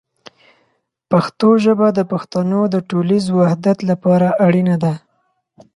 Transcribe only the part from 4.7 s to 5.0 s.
ده.